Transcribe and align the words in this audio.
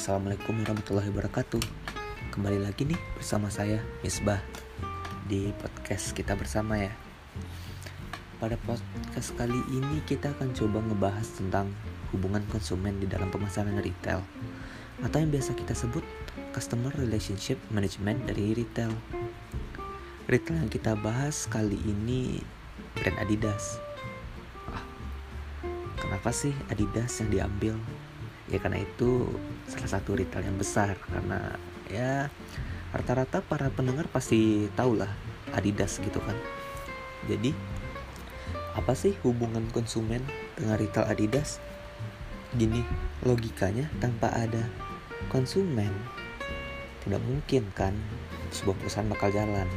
Assalamualaikum 0.00 0.64
warahmatullahi 0.64 1.12
wabarakatuh. 1.12 1.60
Kembali 2.32 2.56
lagi 2.56 2.88
nih 2.88 2.96
bersama 3.20 3.52
saya 3.52 3.84
Misbah 4.00 4.40
Di 5.28 5.52
podcast 5.60 6.16
kita 6.16 6.32
bersama 6.40 6.80
ya. 6.80 6.88
Pada 8.40 8.56
podcast 8.64 9.36
kali 9.36 9.60
ini 9.68 10.00
kita 10.08 10.32
akan 10.32 10.56
coba 10.56 10.80
ngebahas 10.80 11.28
tentang 11.36 11.76
Hubungan 12.16 12.40
konsumen 12.48 12.96
di 12.96 13.04
dalam 13.12 13.28
pemasaran 13.28 13.76
retail. 13.76 14.24
Atau 15.04 15.20
yang 15.20 15.36
biasa 15.36 15.52
kita 15.52 15.76
sebut 15.76 16.00
Customer 16.56 16.96
Relationship 16.96 17.60
Management 17.68 18.24
dari 18.24 18.56
retail. 18.56 18.96
Retail 20.32 20.64
yang 20.64 20.72
kita 20.72 20.96
bahas 20.96 21.44
kali 21.44 21.76
ini 21.76 22.40
Brand 22.96 23.20
Adidas. 23.20 23.76
Ah, 24.64 24.80
Kenapa 26.00 26.32
sih 26.32 26.56
Adidas 26.72 27.20
yang 27.20 27.28
diambil? 27.28 27.76
Ya 28.50 28.58
karena 28.58 28.82
itu 28.82 29.30
salah 29.70 29.90
satu 29.96 30.18
retail 30.18 30.50
yang 30.50 30.58
besar. 30.58 30.98
Karena 31.06 31.54
ya 31.86 32.26
rata-rata 32.90 33.38
para 33.46 33.70
pendengar 33.70 34.10
pasti 34.10 34.66
tahu 34.74 34.98
lah 34.98 35.10
Adidas 35.54 36.02
gitu 36.02 36.18
kan. 36.18 36.34
Jadi 37.30 37.54
apa 38.74 38.92
sih 38.98 39.14
hubungan 39.22 39.62
konsumen 39.70 40.26
dengan 40.58 40.74
retail 40.74 41.06
Adidas? 41.06 41.62
Gini 42.50 42.82
logikanya 43.22 43.86
tanpa 44.02 44.34
ada 44.34 44.66
konsumen 45.30 45.94
tidak 47.00 47.22
mungkin 47.24 47.64
kan 47.72 47.96
sebuah 48.52 48.76
perusahaan 48.76 49.08
bakal 49.08 49.32
jalan. 49.32 49.68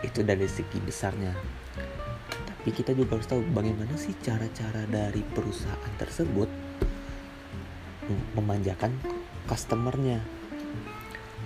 Itu 0.00 0.24
dari 0.24 0.48
segi 0.48 0.80
besarnya. 0.80 1.36
Tapi 2.48 2.72
kita 2.72 2.96
juga 2.96 3.20
harus 3.20 3.28
tahu 3.28 3.44
bagaimana 3.52 3.92
sih 4.00 4.16
cara-cara 4.24 4.88
dari 4.88 5.20
perusahaan 5.36 5.94
tersebut 6.00 6.48
memanjakan 8.36 8.92
customernya 9.48 10.20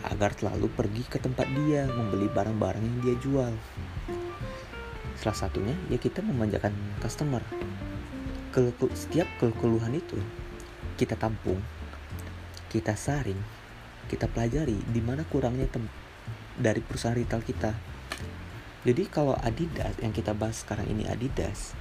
agar 0.06 0.30
selalu 0.38 0.70
pergi 0.70 1.02
ke 1.10 1.18
tempat 1.18 1.50
dia 1.50 1.86
membeli 1.90 2.30
barang-barang 2.30 2.82
yang 2.82 2.98
dia 3.02 3.16
jual. 3.18 3.52
Salah 5.18 5.38
satunya 5.38 5.74
ya 5.90 5.98
kita 5.98 6.22
memanjakan 6.22 6.70
customer. 7.02 7.42
Setiap 8.94 9.26
keluhan 9.38 9.94
itu 9.94 10.18
kita 10.98 11.14
tampung, 11.14 11.62
kita 12.70 12.98
saring, 12.98 13.38
kita 14.10 14.26
pelajari 14.26 14.78
di 14.90 14.98
mana 15.02 15.22
kurangnya 15.26 15.70
dari 16.58 16.82
perusahaan 16.82 17.14
retail 17.14 17.42
kita. 17.42 17.70
Jadi 18.86 19.04
kalau 19.10 19.34
Adidas 19.38 19.94
yang 19.98 20.14
kita 20.14 20.34
bahas 20.34 20.62
sekarang 20.62 20.86
ini 20.90 21.06
Adidas, 21.06 21.74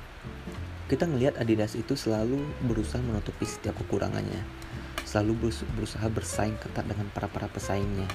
kita 0.90 1.06
ngelihat 1.06 1.38
Adidas 1.38 1.78
itu 1.78 1.94
selalu 1.94 2.42
berusaha 2.66 3.02
menutupi 3.02 3.46
setiap 3.46 3.78
kekurangannya 3.86 4.67
selalu 5.08 5.56
berusaha 5.80 6.04
bersaing 6.12 6.60
ketat 6.60 6.84
dengan 6.84 7.08
para 7.16 7.32
para 7.32 7.48
pesaingnya. 7.48 8.12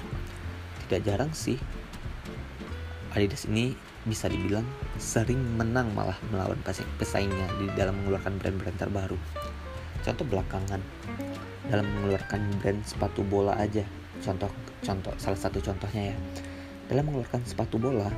Tidak 0.85 1.01
jarang 1.01 1.33
sih 1.33 1.57
Adidas 3.13 3.45
ini 3.45 3.77
bisa 4.09 4.25
dibilang 4.25 4.65
sering 4.97 5.37
menang 5.53 5.93
malah 5.93 6.17
melawan 6.33 6.57
pesaingnya 6.97 7.45
di 7.61 7.69
dalam 7.77 7.93
mengeluarkan 8.01 8.41
brand-brand 8.41 8.77
terbaru. 8.77 9.17
Contoh 10.01 10.25
belakangan 10.25 10.81
dalam 11.69 11.85
mengeluarkan 11.93 12.41
brand 12.57 12.81
sepatu 12.81 13.21
bola 13.21 13.53
aja. 13.61 13.85
Contoh 14.17 14.49
contoh 14.81 15.13
salah 15.21 15.37
satu 15.37 15.61
contohnya 15.61 16.13
ya. 16.13 16.17
Dalam 16.89 17.09
mengeluarkan 17.09 17.45
sepatu 17.45 17.77
bola 17.77 18.09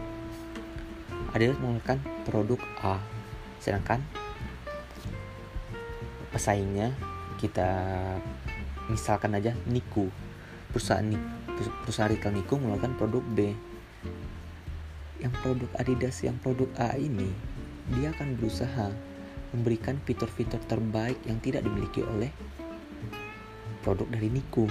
Adidas 1.35 1.59
mengeluarkan 1.59 1.99
produk 2.23 2.59
A 2.79 2.95
sedangkan 3.59 3.99
pesaingnya 6.31 6.95
kita 7.35 7.67
misalkan 8.95 9.35
aja 9.35 9.51
Niku. 9.67 10.07
Perusahaan 10.71 11.03
perusahaan 11.83 12.07
retail 12.07 12.31
Niku 12.31 12.55
mengeluarkan 12.55 12.95
produk 12.95 13.23
B 13.35 13.51
yang 15.19 15.35
produk 15.43 15.67
Adidas 15.79 16.23
yang 16.23 16.39
produk 16.39 16.67
A 16.79 16.95
ini 16.95 17.31
dia 17.91 18.11
akan 18.15 18.39
berusaha 18.39 18.91
memberikan 19.51 19.99
fitur-fitur 20.03 20.59
terbaik 20.67 21.19
yang 21.27 21.39
tidak 21.43 21.63
dimiliki 21.67 22.03
oleh 22.03 22.31
produk 23.83 24.07
dari 24.15 24.31
Niku. 24.31 24.65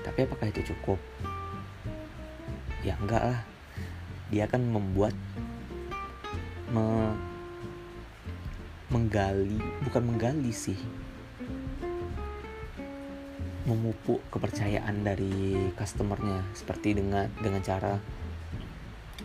Tapi 0.00 0.18
apakah 0.24 0.48
itu 0.48 0.74
cukup? 0.74 1.00
Ya 2.84 2.96
enggak 3.00 3.22
lah. 3.24 3.40
Dia 4.28 4.44
akan 4.50 4.72
membuat 4.72 5.14
me, 6.74 7.14
menggali 8.92 9.56
bukan 9.86 10.02
menggali 10.04 10.52
sih 10.52 10.76
memupuk 13.64 14.20
kepercayaan 14.28 15.04
dari 15.04 15.72
customernya. 15.76 16.44
Seperti 16.52 16.96
dengan 16.96 17.28
dengan 17.40 17.60
cara 17.64 17.96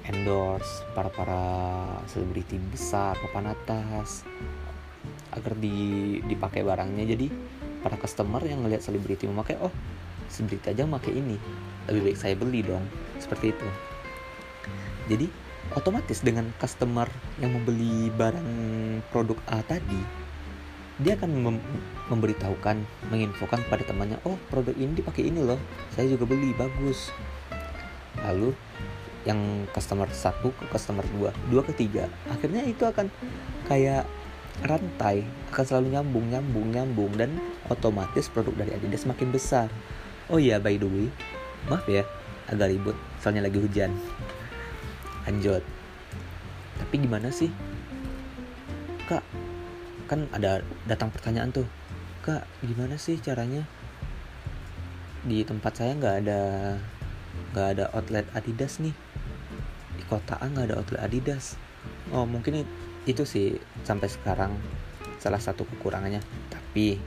endorse 0.09 0.88
para 0.97 1.11
para 1.13 1.44
selebriti 2.09 2.57
besar 2.57 3.13
papan 3.19 3.53
atas 3.53 4.25
agar 5.35 5.53
di 5.59 6.19
dipakai 6.25 6.63
barangnya. 6.63 7.05
Jadi 7.16 7.28
para 7.83 7.95
customer 7.99 8.44
yang 8.44 8.63
ngelihat 8.63 8.83
selebriti 8.83 9.28
memakai 9.28 9.59
oh 9.59 9.72
selebriti 10.31 10.72
aja 10.72 10.88
memakai 10.88 11.13
ini. 11.16 11.35
Lebih 11.91 12.11
baik 12.11 12.17
saya 12.17 12.35
beli 12.39 12.63
dong. 12.63 12.83
Seperti 13.19 13.51
itu. 13.51 13.67
Jadi 15.09 15.28
otomatis 15.75 16.22
dengan 16.22 16.49
customer 16.57 17.09
yang 17.38 17.53
membeli 17.53 18.09
barang 18.13 18.49
produk 19.13 19.38
A 19.49 19.61
tadi 19.66 20.28
dia 20.99 21.15
akan 21.15 21.31
mem 21.31 21.57
memberitahukan, 22.11 22.83
menginfokan 23.07 23.61
pada 23.71 23.85
temannya, 23.87 24.19
oh 24.27 24.35
produk 24.51 24.75
ini 24.75 24.99
dipakai 24.99 25.29
ini 25.31 25.39
loh, 25.39 25.59
saya 25.93 26.09
juga 26.11 26.27
beli, 26.27 26.51
bagus. 26.57 27.13
Lalu 28.19 28.51
yang 29.23 29.67
customer 29.71 30.09
satu 30.11 30.51
ke 30.55 30.65
customer 30.71 31.05
dua, 31.15 31.29
dua 31.47 31.61
ke 31.63 31.71
tiga, 31.75 32.11
akhirnya 32.27 32.65
itu 32.65 32.83
akan 32.83 33.07
kayak 33.69 34.03
rantai, 34.65 35.23
akan 35.55 35.63
selalu 35.63 35.95
nyambung, 35.95 36.25
nyambung, 36.27 36.67
nyambung, 36.73 37.11
dan 37.16 37.31
otomatis 37.71 38.27
produk 38.27 38.59
dari 38.59 38.75
Adidas 38.75 39.07
makin 39.07 39.31
besar. 39.31 39.71
Oh 40.27 40.41
iya, 40.41 40.59
by 40.59 40.75
the 40.75 40.87
way, 40.87 41.07
maaf 41.71 41.87
ya, 41.87 42.03
agak 42.51 42.75
ribut, 42.75 42.97
soalnya 43.23 43.47
lagi 43.47 43.61
hujan. 43.61 43.95
Lanjut. 45.23 45.63
Tapi 46.79 46.95
gimana 47.05 47.29
sih? 47.29 47.51
Kak, 49.05 49.23
kan 50.09 50.25
ada 50.34 50.66
datang 50.90 51.14
pertanyaan 51.14 51.53
tuh 51.53 51.70
kak 52.25 52.50
gimana 52.66 52.97
sih 52.97 53.22
caranya? 53.22 53.62
Di 55.22 55.46
tempat 55.46 55.78
saya 55.78 55.94
nggak 55.94 56.16
ada 56.25 56.42
nggak 57.53 57.68
ada 57.78 57.86
outlet 57.94 58.25
Adidas 58.34 58.81
nih. 58.81 58.97
Di 59.96 60.03
kota 60.09 60.42
A 60.42 60.50
nggak 60.50 60.74
ada 60.74 60.75
outlet 60.81 61.06
Adidas. 61.06 61.62
Oh 62.09 62.25
mungkin 62.25 62.66
itu 63.06 63.24
sih 63.24 63.62
sampai 63.86 64.09
sekarang 64.09 64.58
salah 65.22 65.38
satu 65.38 65.70
kekurangannya. 65.70 66.26
Tapi 66.50 66.97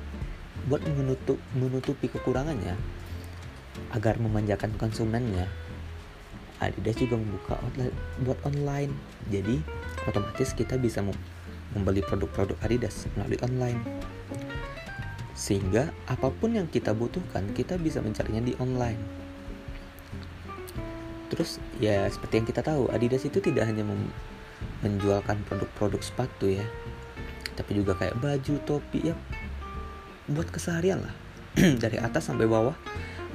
buat 0.71 0.87
menutup 0.87 1.43
menutupi 1.59 2.07
kekurangannya 2.07 2.79
agar 3.91 4.23
memanjakan 4.23 4.79
konsumennya 4.79 5.51
Adidas 6.63 6.95
juga 6.95 7.19
membuka 7.19 7.59
outlet 7.59 7.91
buat 8.23 8.39
online. 8.47 8.95
Jadi 9.27 9.59
otomatis 10.07 10.55
kita 10.55 10.79
bisa 10.79 11.03
membeli 11.72 12.05
produk-produk 12.05 12.56
Adidas 12.65 13.09
melalui 13.16 13.41
online. 13.44 13.81
Sehingga 15.33 15.91
apa 16.06 16.31
pun 16.31 16.55
yang 16.55 16.69
kita 16.69 16.93
butuhkan, 16.93 17.50
kita 17.56 17.81
bisa 17.81 17.99
mencarinya 18.05 18.44
di 18.44 18.53
online. 18.60 19.00
Terus 21.33 21.56
ya 21.81 22.05
seperti 22.12 22.44
yang 22.44 22.47
kita 22.47 22.60
tahu, 22.60 22.93
Adidas 22.93 23.25
itu 23.25 23.41
tidak 23.41 23.65
hanya 23.65 23.83
menjualkan 24.84 25.41
produk-produk 25.48 26.01
sepatu 26.04 26.53
ya, 26.53 26.65
tapi 27.57 27.80
juga 27.80 27.97
kayak 27.97 28.21
baju, 28.21 28.54
topi 28.69 29.10
ya 29.10 29.16
buat 30.30 30.48
keseharian 30.53 31.03
lah. 31.03 31.15
Dari 31.83 31.97
atas 31.98 32.28
sampai 32.28 32.45
bawah, 32.45 32.77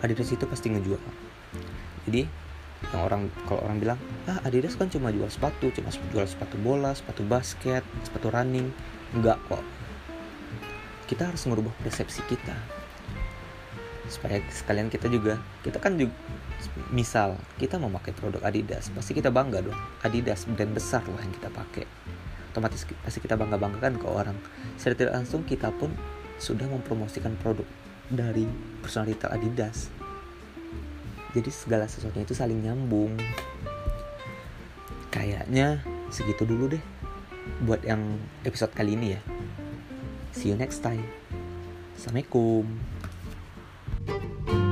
Adidas 0.05 0.29
itu 0.29 0.45
pasti 0.45 0.69
ngejual. 0.69 1.01
Jadi 2.07 2.46
yang 2.93 3.01
orang 3.03 3.21
kalau 3.49 3.65
orang 3.65 3.77
bilang 3.81 3.99
ah 4.29 4.39
Adidas 4.45 4.77
kan 4.77 4.87
cuma 4.87 5.09
jual 5.11 5.27
sepatu 5.27 5.73
cuma 5.73 5.89
jual 6.13 6.23
sepatu 6.23 6.55
bola 6.61 6.93
sepatu 6.93 7.25
basket 7.25 7.83
sepatu 8.05 8.31
running. 8.31 8.71
Enggak 9.11 9.39
kok. 9.49 9.63
Kita 11.07 11.31
harus 11.31 11.43
merubah 11.47 11.71
persepsi 11.83 12.23
kita. 12.27 12.55
Supaya 14.07 14.39
sekalian 14.51 14.87
kita 14.87 15.11
juga 15.11 15.41
kita 15.65 15.83
kan 15.83 15.99
juga 15.99 16.15
misal 16.93 17.35
kita 17.59 17.75
pakai 17.75 18.15
produk 18.15 18.39
Adidas 18.47 18.93
pasti 18.95 19.11
kita 19.11 19.33
bangga 19.33 19.65
dong. 19.65 19.79
Adidas 20.05 20.47
brand 20.47 20.71
besar 20.71 21.03
lah 21.09 21.19
yang 21.19 21.33
kita 21.35 21.49
pakai. 21.51 21.83
Otomatis 22.53 22.87
pasti 23.03 23.19
kita 23.19 23.35
bangga 23.35 23.59
banggakan 23.59 23.99
ke 23.99 24.07
orang. 24.07 24.37
Secara 24.79 24.95
tidak 24.95 25.13
langsung 25.17 25.41
kita 25.43 25.73
pun 25.75 25.91
sudah 26.37 26.69
mempromosikan 26.69 27.33
produk 27.41 27.65
dari 28.07 28.47
personal 28.79 29.11
retail 29.11 29.35
Adidas 29.35 29.91
jadi 31.37 31.53
segala 31.53 31.85
sesuatunya 31.85 32.25
itu 32.25 32.33
saling 32.33 32.65
nyambung. 32.65 33.13
Kayaknya 35.13 35.85
segitu 36.09 36.49
dulu 36.49 36.73
deh 36.73 36.83
buat 37.61 37.85
yang 37.85 38.01
episode 38.41 38.73
kali 38.73 38.97
ini 38.97 39.13
ya. 39.13 39.21
See 40.33 40.49
you 40.49 40.57
next 40.57 40.81
time. 40.81 41.05
Assalamualaikum. 41.93 42.65
thank 44.07 44.49
you 44.49 44.66